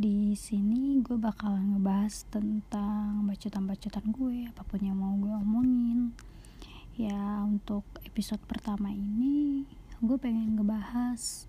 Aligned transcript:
Di 0.00 0.32
sini 0.32 0.96
gue 1.04 1.20
bakal 1.20 1.60
ngebahas 1.60 2.24
tentang 2.32 3.20
bacotan-bacotan 3.28 4.08
gue, 4.08 4.48
apa 4.48 4.64
pun 4.64 4.80
yang 4.80 4.96
mau 4.96 5.12
gue 5.20 5.28
omongin. 5.28 6.16
Ya, 6.96 7.44
untuk 7.44 7.84
episode 8.08 8.40
pertama 8.48 8.88
ini 8.88 9.68
gue 10.00 10.16
pengen 10.16 10.56
ngebahas 10.56 11.44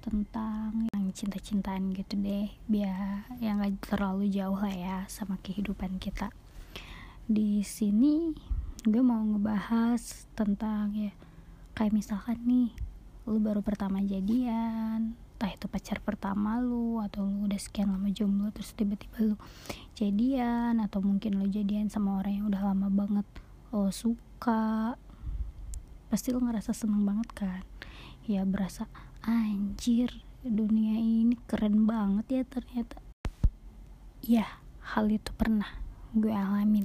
tentang 0.00 0.88
yang 0.96 1.12
cinta-cintaan 1.12 1.92
gitu 1.92 2.16
deh, 2.16 2.48
biar 2.64 3.28
yang 3.36 3.60
gak 3.60 3.92
terlalu 3.92 4.32
jauh 4.32 4.56
lah 4.56 4.72
ya 4.72 4.98
sama 5.04 5.36
kehidupan 5.44 6.00
kita. 6.00 6.32
Di 7.28 7.60
sini 7.60 8.32
gue 8.80 9.04
mau 9.04 9.20
ngebahas 9.20 10.24
tentang 10.32 10.96
ya 10.96 11.12
kayak 11.76 11.92
misalkan 11.92 12.40
nih 12.48 12.72
lu 13.28 13.44
baru 13.44 13.60
pertama 13.60 14.00
jadian 14.00 15.20
entah 15.40 15.56
itu 15.56 15.72
pacar 15.72 16.04
pertama 16.04 16.60
lu 16.60 17.00
atau 17.00 17.24
lu 17.24 17.48
udah 17.48 17.56
sekian 17.56 17.88
lama 17.88 18.12
jomblo 18.12 18.52
terus 18.52 18.76
tiba-tiba 18.76 19.24
lu 19.24 19.40
jadian 19.96 20.76
atau 20.84 21.00
mungkin 21.00 21.40
lu 21.40 21.48
jadian 21.48 21.88
sama 21.88 22.20
orang 22.20 22.44
yang 22.44 22.46
udah 22.52 22.60
lama 22.60 22.92
banget 22.92 23.24
lo 23.72 23.88
suka 23.88 25.00
pasti 26.12 26.36
lu 26.36 26.44
ngerasa 26.44 26.76
seneng 26.76 27.08
banget 27.08 27.32
kan? 27.32 27.64
Ya 28.28 28.44
berasa 28.44 28.84
anjir 29.24 30.12
dunia 30.44 31.00
ini 31.00 31.40
keren 31.48 31.88
banget 31.88 32.26
ya 32.28 32.42
ternyata. 32.44 33.00
Ya 34.20 34.44
hal 34.92 35.08
itu 35.08 35.32
pernah 35.32 35.72
gue 36.12 36.36
alamin 36.36 36.84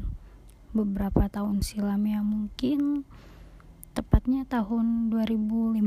beberapa 0.72 1.27
tahun 1.27 1.59
silam 1.59 2.07
ya 2.07 2.23
mungkin 2.23 3.03
tepatnya 3.91 4.47
tahun 4.47 5.11
2015 5.11 5.83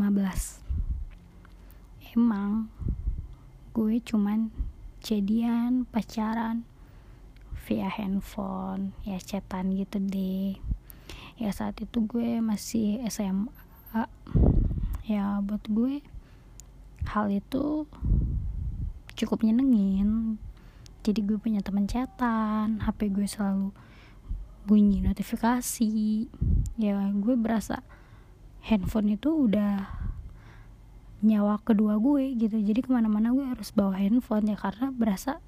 emang 2.17 2.73
gue 3.77 4.01
cuman 4.01 4.48
jadian 5.05 5.84
pacaran 5.89 6.64
via 7.69 7.92
handphone 7.92 8.97
ya 9.05 9.20
chatan 9.20 9.77
gitu 9.77 10.01
deh. 10.01 10.56
Ya 11.39 11.53
saat 11.53 11.79
itu 11.79 12.03
gue 12.09 12.41
masih 12.41 13.05
SMA 13.06 14.05
ya 15.05 15.39
buat 15.45 15.62
gue 15.69 16.01
hal 17.09 17.29
itu 17.29 17.84
cukup 19.14 19.45
nyenengin. 19.45 20.41
Jadi 21.05 21.25
gue 21.25 21.39
punya 21.41 21.61
teman 21.61 21.89
chatan 21.89 22.81
HP 22.84 23.12
gue 23.12 23.29
selalu 23.29 23.70
bunyi 24.64 25.05
notifikasi. 25.05 26.27
Ya 26.81 26.97
gue 27.12 27.34
berasa 27.36 27.84
handphone 28.64 29.17
itu 29.17 29.48
udah 29.48 30.08
nyawa 31.24 31.58
kedua 31.62 31.98
gue 31.98 32.34
gitu. 32.38 32.58
Jadi 32.58 32.84
ke 32.84 32.91
mana-mana 32.91 33.34
gue 33.34 33.47
harus 33.47 33.74
bawa 33.74 33.98
handphone 33.98 34.50
ya 34.50 34.56
karena 34.58 34.94
berasa 34.94 35.42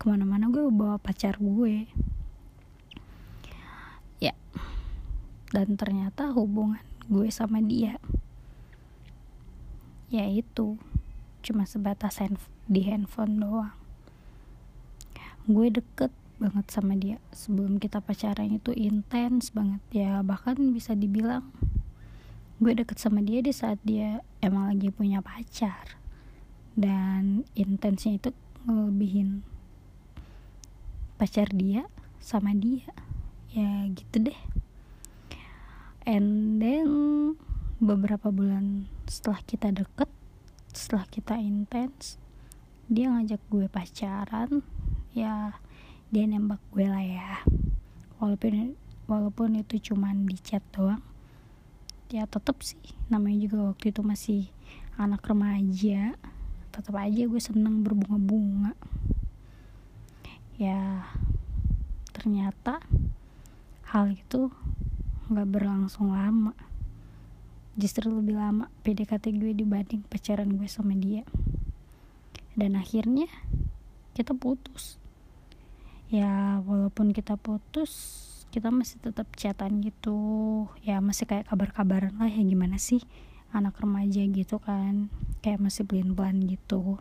ke 0.00 0.08
mana-mana 0.08 0.50
gue 0.50 0.66
bawa 0.70 0.98
pacar 0.98 1.38
gue. 1.38 1.86
Ya. 4.18 4.34
Dan 5.54 5.78
ternyata 5.78 6.30
hubungan 6.34 6.82
gue 7.10 7.26
sama 7.30 7.58
dia 7.58 7.98
ya 10.10 10.26
itu 10.26 10.74
cuma 11.40 11.64
sebatas 11.64 12.18
di 12.66 12.82
handphone 12.84 13.38
doang. 13.38 13.72
Gue 15.46 15.70
deket 15.70 16.10
banget 16.42 16.66
sama 16.68 16.98
dia. 16.98 17.22
Sebelum 17.30 17.78
kita 17.78 18.02
pacaran 18.02 18.50
itu 18.50 18.74
intens 18.74 19.54
banget 19.54 19.80
ya. 19.94 20.20
Bahkan 20.20 20.74
bisa 20.74 20.98
dibilang 20.98 21.46
gue 22.60 22.76
deket 22.76 23.00
sama 23.00 23.24
dia 23.24 23.40
di 23.40 23.56
saat 23.56 23.80
dia 23.80 24.20
emang 24.44 24.68
lagi 24.68 24.92
punya 24.92 25.24
pacar. 25.24 25.96
Dan 26.76 27.48
intensnya 27.56 28.20
itu 28.20 28.36
ngelebihin 28.68 29.40
pacar 31.16 31.48
dia 31.56 31.88
sama 32.20 32.52
dia. 32.52 32.84
Ya 33.56 33.88
gitu 33.88 34.28
deh. 34.28 34.40
And 36.04 36.60
then 36.60 36.88
beberapa 37.80 38.28
bulan 38.28 38.92
setelah 39.08 39.40
kita 39.48 39.72
deket 39.72 40.12
setelah 40.76 41.08
kita 41.08 41.40
intens 41.40 42.20
dia 42.92 43.08
ngajak 43.08 43.40
gue 43.48 43.72
pacaran. 43.72 44.60
Ya 45.16 45.56
dia 46.12 46.28
nembak 46.28 46.60
gue 46.76 46.84
lah 46.84 47.00
ya. 47.00 47.40
Walaupun 48.20 48.76
walaupun 49.08 49.56
itu 49.56 49.80
cuman 49.80 50.28
di 50.28 50.36
chat 50.36 50.60
doang 50.76 51.09
ya 52.10 52.26
tetep 52.26 52.58
sih. 52.62 52.82
Namanya 53.06 53.46
juga 53.46 53.58
waktu 53.70 53.94
itu 53.94 54.02
masih 54.02 54.40
anak 54.98 55.22
remaja. 55.22 56.14
Tetap 56.70 56.94
aja 56.98 57.22
gue 57.26 57.40
seneng 57.42 57.82
berbunga-bunga. 57.86 58.74
Ya 60.58 61.06
ternyata 62.10 62.82
hal 63.90 64.12
itu 64.14 64.50
nggak 65.30 65.48
berlangsung 65.48 66.14
lama. 66.14 66.54
Justru 67.78 68.10
lebih 68.10 68.36
lama 68.36 68.66
PDKT 68.82 69.30
gue 69.38 69.54
dibanding 69.54 70.02
pacaran 70.06 70.50
gue 70.58 70.66
sama 70.66 70.94
dia. 70.98 71.22
Dan 72.58 72.74
akhirnya 72.74 73.30
kita 74.14 74.34
putus. 74.34 74.98
Ya 76.10 76.58
walaupun 76.66 77.14
kita 77.14 77.38
putus 77.38 78.26
kita 78.50 78.74
masih 78.74 78.98
tetap 78.98 79.30
chatan 79.38 79.78
gitu. 79.78 80.66
Ya 80.82 80.98
masih 80.98 81.24
kayak 81.24 81.46
kabar-kabaran 81.46 82.18
lah 82.18 82.26
ya 82.26 82.42
gimana 82.42 82.76
sih 82.82 83.00
anak 83.54 83.78
remaja? 83.78 84.26
Gitu 84.26 84.58
kan. 84.58 85.06
Kayak 85.40 85.62
masih 85.62 85.86
pelin 85.86 86.12
pelan 86.12 86.42
gitu. 86.42 86.98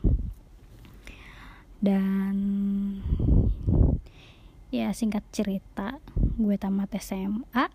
Dan 1.82 2.38
ya 4.70 4.94
singkat 4.94 5.26
cerita 5.34 5.98
gue 6.38 6.54
tamat 6.54 6.94
SMA 7.02 7.66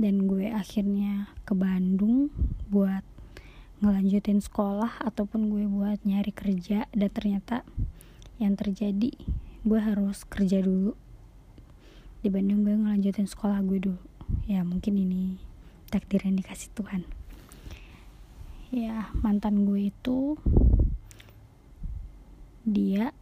dan 0.00 0.14
gue 0.24 0.48
akhirnya 0.48 1.28
ke 1.44 1.52
Bandung 1.52 2.32
buat 2.72 3.04
ngelanjutin 3.84 4.40
sekolah 4.40 5.04
ataupun 5.04 5.52
gue 5.52 5.68
buat 5.68 6.00
nyari 6.08 6.32
kerja. 6.32 6.88
Dan 6.96 7.10
ternyata 7.12 7.68
yang 8.40 8.56
terjadi 8.56 9.12
gue 9.66 9.80
harus 9.82 10.24
kerja 10.24 10.64
dulu 10.64 10.96
dibanding 12.18 12.66
gue 12.66 12.74
ngelanjutin 12.74 13.30
sekolah 13.30 13.62
gue 13.62 13.78
dulu. 13.78 14.02
Ya 14.50 14.66
mungkin 14.66 14.98
ini 14.98 15.38
takdir 15.88 16.26
yang 16.26 16.36
dikasih 16.36 16.74
Tuhan. 16.74 17.06
Ya 18.74 19.08
mantan 19.24 19.64
gue 19.64 19.88
itu 19.88 20.36
dia 22.68 23.16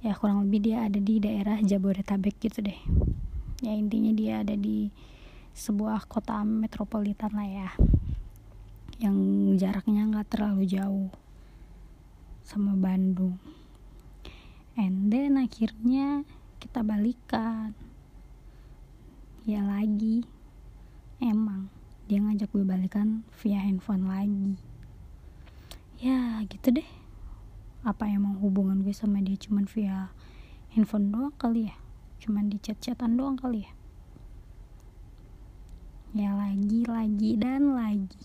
ya 0.00 0.12
kurang 0.16 0.48
lebih 0.48 0.60
dia 0.72 0.88
ada 0.88 0.96
di 1.00 1.20
daerah 1.20 1.60
Jabodetabek 1.60 2.36
gitu 2.40 2.64
deh. 2.64 2.80
Ya 3.60 3.72
intinya 3.72 4.12
dia 4.12 4.40
ada 4.44 4.56
di 4.56 4.88
sebuah 5.54 6.10
kota 6.10 6.42
metropolitan 6.42 7.30
lah 7.30 7.46
ya 7.46 7.70
yang 9.02 9.16
jaraknya 9.58 10.06
nggak 10.06 10.30
terlalu 10.30 10.64
jauh 10.70 11.10
sama 12.46 12.78
Bandung. 12.78 13.40
And 14.74 15.10
then 15.10 15.38
akhirnya 15.38 16.26
kita 16.64 16.80
balikan. 16.80 17.76
Ya 19.44 19.60
lagi. 19.60 20.24
Emang 21.20 21.68
dia 22.08 22.24
ngajak 22.24 22.48
gue 22.56 22.64
balikan 22.64 23.20
via 23.44 23.60
handphone 23.60 24.08
lagi. 24.08 24.56
Ya 26.00 26.40
gitu 26.48 26.72
deh. 26.72 26.88
Apa 27.84 28.08
emang 28.08 28.40
hubungan 28.40 28.80
gue 28.80 28.96
sama 28.96 29.20
dia 29.20 29.36
cuman 29.36 29.68
via 29.68 30.08
handphone 30.72 31.12
doang 31.12 31.36
kali 31.36 31.68
ya? 31.68 31.76
Cuman 32.24 32.48
di 32.48 32.56
chat-chatan 32.56 33.20
doang 33.20 33.36
kali 33.36 33.68
ya? 33.68 33.72
Ya 36.16 36.30
lagi 36.32 36.88
lagi 36.88 37.36
dan 37.36 37.76
lagi. 37.76 38.24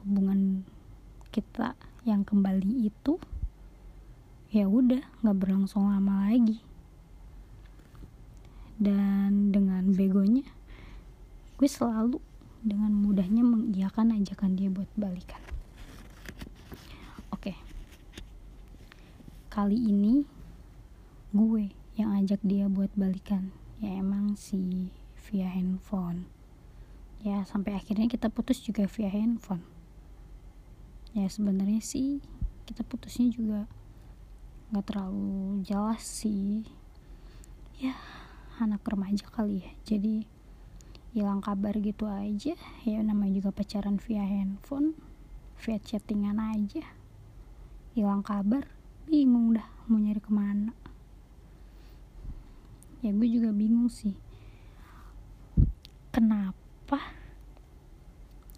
Hubungan 0.00 0.64
kita 1.28 1.76
yang 2.08 2.24
kembali 2.24 2.88
itu 2.88 3.20
ya 4.48 4.64
udah 4.64 5.04
nggak 5.20 5.36
berlangsung 5.36 5.92
lama 5.92 6.32
lagi 6.32 6.64
dan 8.76 9.52
dengan 9.52 9.88
begonya 9.96 10.44
gue 11.56 11.64
selalu 11.64 12.20
dengan 12.60 12.92
mudahnya 12.92 13.40
mengiyakan 13.40 14.12
ajakan 14.20 14.58
dia 14.58 14.68
buat 14.68 14.90
balikan. 14.98 15.40
Oke. 17.32 17.56
Kali 19.48 19.78
ini 19.78 20.26
gue 21.32 21.72
yang 21.96 22.12
ajak 22.20 22.42
dia 22.44 22.68
buat 22.68 22.92
balikan. 22.92 23.54
Ya 23.80 23.96
emang 24.02 24.36
sih 24.36 24.92
via 25.30 25.48
handphone. 25.48 26.28
Ya 27.24 27.46
sampai 27.48 27.72
akhirnya 27.72 28.10
kita 28.10 28.28
putus 28.28 28.60
juga 28.60 28.84
via 28.84 29.08
handphone. 29.08 29.64
Ya 31.16 31.24
sebenarnya 31.32 31.80
sih 31.80 32.20
kita 32.68 32.84
putusnya 32.84 33.32
juga 33.32 33.64
nggak 34.74 34.84
terlalu 34.92 35.64
jelas 35.64 36.04
sih. 36.04 36.68
Ya 37.80 37.96
anak 38.56 38.84
remaja 38.88 39.28
kali 39.28 39.60
ya. 39.60 39.70
Jadi 39.84 40.24
hilang 41.16 41.40
kabar 41.40 41.76
gitu 41.80 42.08
aja. 42.08 42.56
Ya 42.84 42.98
namanya 43.04 43.40
juga 43.40 43.50
pacaran 43.52 44.00
via 44.00 44.24
handphone 44.24 44.96
via 45.60 45.80
chattingan 45.80 46.36
aja. 46.36 46.84
Hilang 47.96 48.20
kabar 48.20 48.68
bingung 49.08 49.56
dah 49.56 49.64
mau 49.88 49.96
nyari 49.96 50.20
ke 50.20 50.32
mana. 50.32 50.72
Ya 53.00 53.12
gue 53.12 53.28
juga 53.28 53.52
bingung 53.52 53.88
sih. 53.88 54.16
Kenapa 56.12 57.00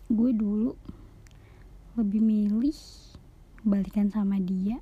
gue 0.09 0.31
dulu 0.31 0.79
lebih 1.99 2.23
milih 2.23 2.79
balikan 3.67 4.11
sama 4.11 4.39
dia? 4.39 4.79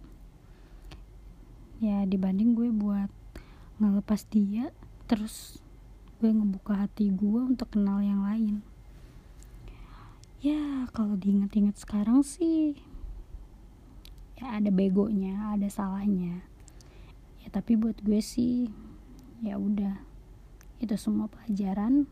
Ya 1.76 2.04
dibanding 2.08 2.56
gue 2.56 2.72
buat 2.72 3.12
ngelepas 3.76 4.24
dia 4.32 4.72
terus 5.06 5.62
gue 6.18 6.30
ngebuka 6.32 6.86
hati 6.86 7.14
gue 7.14 7.40
untuk 7.46 7.78
kenal 7.78 8.02
yang 8.02 8.26
lain. 8.26 8.62
Ya 10.42 10.90
kalau 10.90 11.14
diinget-inget 11.14 11.78
sekarang 11.78 12.26
sih 12.26 12.78
ya 14.36 14.58
ada 14.58 14.68
begonya 14.74 15.54
ada 15.54 15.70
salahnya. 15.70 16.42
Ya 17.40 17.48
tapi 17.54 17.78
buat 17.78 18.02
gue 18.02 18.18
sih 18.18 18.68
ya 19.40 19.56
udah. 19.56 20.02
Itu 20.82 20.98
semua 20.98 21.30
pelajaran. 21.30 22.10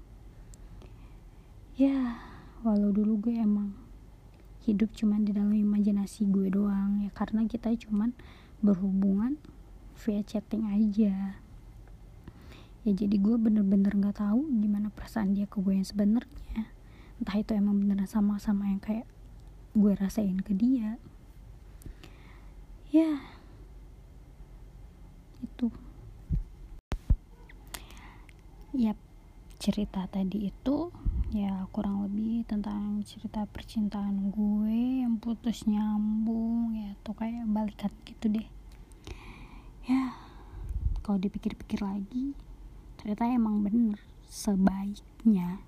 Ya 1.74 2.22
walau 2.62 2.94
dulu 2.94 3.28
gue 3.28 3.34
emang 3.36 3.74
hidup 4.64 4.96
cuman 4.96 5.28
di 5.28 5.36
dalam 5.36 5.52
imajinasi 5.52 6.24
gue 6.32 6.48
doang 6.48 7.04
ya 7.04 7.12
karena 7.12 7.44
kita 7.44 7.68
cuman 7.76 8.16
berhubungan 8.64 9.36
via 10.00 10.24
chatting 10.24 10.64
aja 10.72 11.36
ya 12.84 12.92
jadi 12.92 13.16
gue 13.16 13.36
bener-bener 13.40 13.96
nggak 13.96 14.20
tahu 14.20 14.44
gimana 14.60 14.92
perasaan 14.92 15.32
dia 15.32 15.48
ke 15.48 15.56
gue 15.56 15.72
yang 15.72 15.88
sebenarnya. 15.88 16.68
Entah 17.16 17.36
itu 17.40 17.56
emang 17.56 17.80
beneran 17.80 18.04
sama-sama 18.04 18.68
yang 18.68 18.82
kayak 18.84 19.08
gue 19.72 19.92
rasain 19.96 20.36
ke 20.44 20.52
dia. 20.52 21.00
Ya. 22.92 23.24
Itu. 25.40 25.72
Yap. 28.76 29.00
Cerita 29.56 30.04
tadi 30.12 30.52
itu 30.52 30.92
ya 31.32 31.64
kurang 31.72 32.04
lebih 32.04 32.44
tentang 32.44 33.00
cerita 33.08 33.48
percintaan 33.48 34.28
gue 34.28 35.00
yang 35.00 35.16
putus 35.16 35.64
nyambung 35.64 36.76
ya 36.76 36.92
tuh 37.00 37.16
kayak 37.16 37.48
balikan 37.48 37.88
gitu 38.04 38.28
deh. 38.28 38.48
Ya. 39.88 40.12
Kalau 41.00 41.16
dipikir-pikir 41.16 41.80
lagi 41.80 42.36
ternyata 43.04 43.28
emang 43.28 43.60
bener 43.60 44.00
sebaiknya. 44.24 45.60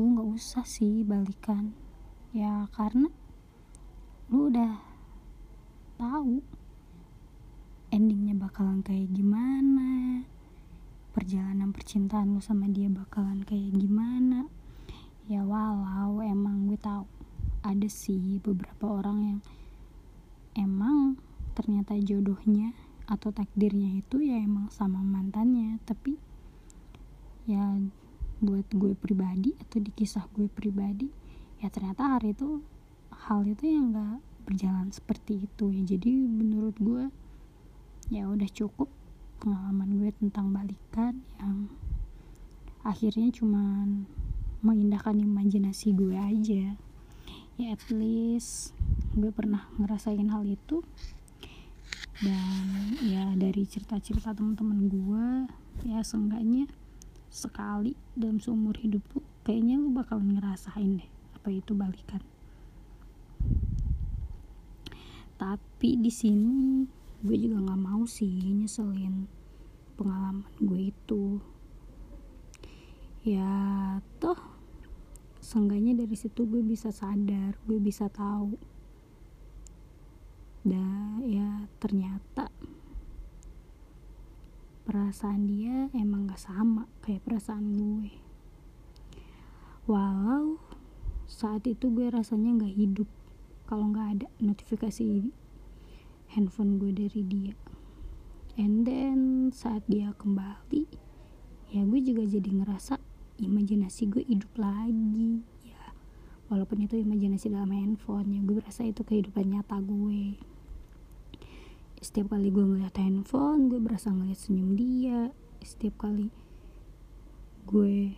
Lu 0.00 0.16
nggak 0.16 0.32
usah 0.32 0.64
sih 0.64 1.04
balikan. 1.04 1.76
Ya 2.32 2.64
karena 2.72 3.12
lu 4.32 4.48
udah 4.48 4.80
tahu 6.00 6.40
endingnya 7.92 8.32
bakalan 8.32 8.80
kayak 8.80 9.12
gimana 9.12 10.24
perjalanan 11.12 11.68
percintaan 11.68 12.32
lu 12.32 12.40
sama 12.40 12.64
dia 12.72 12.88
bakalan 12.88 13.44
kayak 13.44 13.76
gimana. 13.76 14.48
Ya 15.28 15.44
walau 15.44 16.24
emang 16.24 16.72
gue 16.72 16.80
tahu 16.80 17.04
ada 17.60 17.92
sih 17.92 18.40
beberapa 18.40 18.88
orang 18.88 19.18
yang 19.20 19.40
emang 20.56 21.20
ternyata 21.52 21.92
jodohnya 22.00 22.72
atau 23.06 23.30
takdirnya 23.30 24.02
itu 24.02 24.22
ya 24.22 24.38
emang 24.38 24.70
sama 24.70 25.02
mantannya. 25.02 25.78
Tapi 25.86 26.18
ya 27.46 27.78
buat 28.42 28.66
gue 28.74 28.92
pribadi 28.98 29.56
atau 29.62 29.78
di 29.80 29.88
kisah 29.94 30.28
gue 30.36 30.50
pribadi 30.50 31.08
ya 31.62 31.72
ternyata 31.72 32.18
hari 32.18 32.36
itu 32.36 32.60
hal 33.08 33.48
itu 33.48 33.64
yang 33.64 33.96
gak 33.96 34.20
berjalan 34.44 34.92
seperti 34.92 35.48
itu 35.48 35.72
ya. 35.72 35.82
Jadi 35.96 36.10
menurut 36.14 36.76
gue 36.78 37.08
ya 38.12 38.30
udah 38.30 38.46
cukup 38.50 38.92
pengalaman 39.42 39.98
gue 39.98 40.10
tentang 40.14 40.54
balikan 40.54 41.22
yang 41.42 41.70
akhirnya 42.86 43.34
cuman 43.34 44.06
mengindahkan 44.62 45.18
imajinasi 45.18 45.94
gue 45.94 46.14
aja. 46.14 46.78
Ya 47.56 47.66
at 47.72 47.82
least 47.88 48.76
gue 49.16 49.32
pernah 49.32 49.66
ngerasain 49.80 50.28
hal 50.28 50.44
itu 50.44 50.84
dan 52.24 52.96
ya 53.04 53.28
dari 53.36 53.68
cerita-cerita 53.68 54.32
teman-teman 54.32 54.88
gue 54.88 55.26
ya 55.84 56.00
seenggaknya 56.00 56.64
sekali 57.28 57.92
dalam 58.16 58.40
seumur 58.40 58.72
hidup 58.80 59.04
lu 59.12 59.20
kayaknya 59.44 59.76
lu 59.76 59.92
bakal 59.92 60.24
ngerasain 60.24 60.96
deh 60.96 61.10
apa 61.36 61.48
itu 61.52 61.76
balikan. 61.76 62.24
Tapi 65.36 66.00
di 66.00 66.08
sini 66.08 66.88
gue 67.20 67.36
juga 67.36 67.60
nggak 67.68 67.82
mau 67.84 68.08
sih 68.08 68.32
nyeselin 68.56 69.28
pengalaman 70.00 70.48
gue 70.56 70.88
itu. 70.88 71.24
Ya 73.28 73.52
toh 74.16 74.40
seenggaknya 75.44 75.92
dari 75.94 76.16
situ 76.16 76.48
gue 76.48 76.64
bisa 76.64 76.88
sadar 76.90 77.54
gue 77.68 77.78
bisa 77.78 78.08
tahu 78.08 78.56
dan 80.66 81.22
ya 81.22 81.70
ternyata 81.78 82.50
perasaan 84.82 85.46
dia 85.46 85.86
emang 85.94 86.26
gak 86.26 86.42
sama 86.42 86.90
kayak 87.06 87.22
perasaan 87.22 87.74
gue. 87.78 88.10
Walau 89.86 90.58
saat 91.26 91.62
itu 91.70 91.90
gue 91.94 92.10
rasanya 92.10 92.66
gak 92.66 92.74
hidup 92.74 93.06
kalau 93.70 93.94
gak 93.94 94.18
ada 94.18 94.26
notifikasi 94.42 95.30
handphone 96.34 96.82
gue 96.82 96.90
dari 96.90 97.22
dia. 97.22 97.54
And 98.58 98.82
then 98.82 99.54
saat 99.54 99.86
dia 99.86 100.14
kembali 100.18 100.90
ya 101.70 101.82
gue 101.86 102.00
juga 102.02 102.26
jadi 102.26 102.50
ngerasa 102.62 102.98
imajinasi 103.42 104.02
gue 104.10 104.22
hidup 104.26 104.50
lagi 104.58 105.46
ya. 105.62 105.94
Walaupun 106.50 106.82
itu 106.86 106.98
imajinasi 106.98 107.54
dalam 107.54 107.70
handphone 107.70 108.34
ya 108.34 108.42
gue 108.42 108.58
berasa 108.58 108.82
itu 108.82 109.06
kehidupan 109.06 109.50
nyata 109.50 109.78
gue 109.82 110.55
setiap 112.00 112.36
kali 112.36 112.52
gue 112.52 112.64
ngeliat 112.64 112.96
handphone 112.96 113.68
gue 113.72 113.80
berasa 113.80 114.12
ngeliat 114.12 114.38
senyum 114.38 114.76
dia. 114.76 115.20
Setiap 115.60 116.06
kali 116.06 116.30
gue 117.66 118.14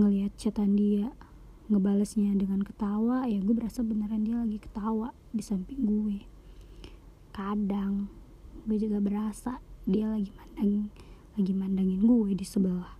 ngeliat 0.00 0.32
chatan 0.40 0.74
dia 0.78 1.12
ngebalesnya 1.68 2.32
dengan 2.36 2.64
ketawa 2.64 3.28
ya 3.28 3.38
gue 3.40 3.52
berasa 3.52 3.84
beneran 3.84 4.24
dia 4.24 4.40
lagi 4.40 4.56
ketawa 4.56 5.12
di 5.36 5.44
samping 5.44 5.84
gue 5.84 6.24
kadang 7.32 8.08
gue 8.64 8.76
juga 8.80 9.04
berasa 9.04 9.60
dia 9.84 10.08
lagi 10.08 10.32
mandang 10.32 10.88
lagi 11.32 11.52
mandangin 11.56 12.04
gue 12.04 12.36
di 12.36 12.44
sebelah. 12.44 12.92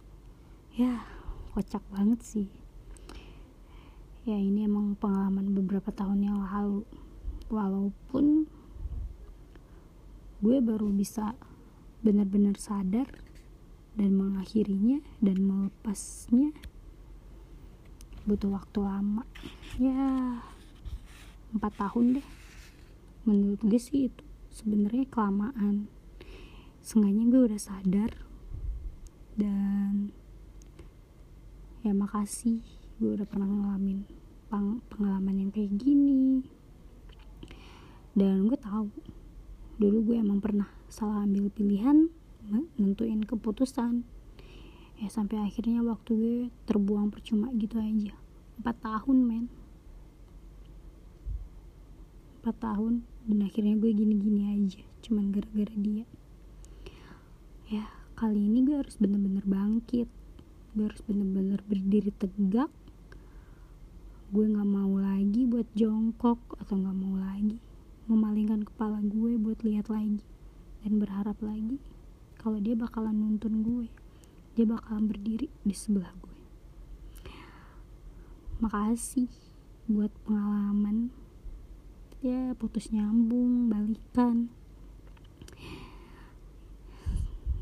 Ya 0.72 1.04
kocak 1.52 1.84
banget 1.92 2.24
sih. 2.24 2.48
Ya 4.24 4.40
ini 4.40 4.64
emang 4.64 4.96
pengalaman 4.96 5.52
beberapa 5.52 5.92
tahun 5.92 6.24
yang 6.24 6.40
lalu. 6.40 6.88
Walaupun 7.52 8.48
gue 10.42 10.58
baru 10.58 10.90
bisa 10.90 11.38
benar-benar 12.02 12.58
sadar 12.58 13.06
dan 13.94 14.10
mengakhirinya 14.18 14.98
dan 15.22 15.38
melepasnya. 15.38 16.50
Butuh 18.26 18.50
waktu 18.50 18.78
lama. 18.82 19.22
Ya 19.78 20.42
empat 21.54 21.72
tahun 21.78 22.18
deh. 22.18 22.28
Menurut 23.22 23.62
gue 23.62 23.78
sih 23.78 24.10
itu 24.10 24.24
sebenarnya 24.50 25.06
kelamaan. 25.06 25.86
Sengaja 26.82 27.22
gue 27.22 27.42
udah 27.46 27.60
sadar 27.62 28.10
dan 29.38 30.10
ya 31.86 31.94
makasih 31.94 32.60
gue 32.98 33.14
udah 33.14 33.26
pernah 33.26 33.46
ngalamin 33.46 34.22
pengalaman 34.92 35.48
yang 35.48 35.50
kayak 35.54 35.72
gini. 35.80 36.44
Dan 38.12 38.50
gue 38.50 38.58
tahu 38.60 38.92
dulu 39.82 40.14
gue 40.14 40.16
emang 40.22 40.38
pernah 40.38 40.70
salah 40.86 41.26
ambil 41.26 41.50
pilihan 41.50 42.06
nentuin 42.78 43.26
keputusan. 43.26 44.06
Ya 45.02 45.10
sampai 45.10 45.42
akhirnya 45.42 45.82
waktu 45.82 46.10
gue 46.14 46.38
terbuang 46.70 47.10
percuma 47.10 47.50
gitu 47.58 47.82
aja. 47.82 48.14
4 48.62 48.70
tahun 48.78 49.18
men. 49.26 49.46
4 52.46 52.54
tahun 52.54 53.02
dan 53.26 53.38
akhirnya 53.42 53.74
gue 53.74 53.90
gini-gini 53.90 54.54
aja 54.54 54.86
cuman 55.02 55.34
gara-gara 55.34 55.74
dia. 55.74 56.06
Ya 57.66 57.90
kali 58.14 58.38
ini 58.46 58.62
gue 58.62 58.78
harus 58.78 58.94
bener-bener 59.02 59.42
bangkit. 59.42 60.06
Gue 60.78 60.84
harus 60.86 61.02
bener-bener 61.02 61.58
berdiri 61.66 62.14
tegak. 62.14 62.70
Gue 64.30 64.46
gak 64.46 64.70
mau 64.70 64.94
lagi 65.02 65.42
buat 65.42 65.66
jongkok 65.74 66.38
atau 66.62 66.78
gak 66.78 66.94
mau 66.94 67.18
lagi 67.18 67.71
memalingkan 68.12 68.68
kepala 68.68 69.00
gue 69.00 69.40
buat 69.40 69.64
lihat 69.64 69.88
lagi. 69.88 70.20
Dan 70.84 71.00
berharap 71.00 71.40
lagi 71.40 71.80
kalau 72.36 72.60
dia 72.60 72.76
bakalan 72.76 73.16
nuntun 73.16 73.64
gue. 73.64 73.88
Dia 74.52 74.68
bakalan 74.68 75.08
berdiri 75.08 75.48
di 75.64 75.72
sebelah 75.72 76.12
gue. 76.20 76.36
Makasih 78.60 79.32
buat 79.88 80.12
pengalaman. 80.28 81.08
Ya 82.20 82.52
putus 82.54 82.92
nyambung 82.92 83.72
balikan. 83.72 84.52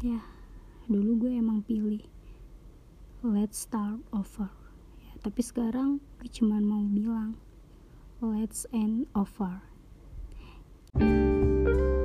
Ya 0.02 0.26
dulu 0.90 1.28
gue 1.28 1.38
emang 1.38 1.62
pilih 1.62 2.02
let's 3.22 3.62
start 3.62 4.02
over. 4.10 4.50
Ya, 4.98 5.12
tapi 5.22 5.44
sekarang 5.44 6.02
gue 6.18 6.28
cuman 6.28 6.66
mau 6.66 6.82
bilang 6.82 7.38
let's 8.18 8.66
end 8.74 9.06
over 9.14 9.69
Thank 10.98 11.10
you. 11.68 11.99